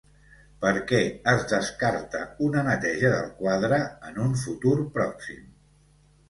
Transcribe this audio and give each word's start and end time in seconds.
Per 0.61 0.69
què 0.91 1.01
es 1.33 1.43
descarta 1.51 2.21
una 2.47 2.63
neteja 2.69 3.11
del 3.17 3.29
quadre 3.43 3.79
en 4.09 4.19
un 4.25 4.35
futur 4.47 4.75
pròxim? 4.99 5.47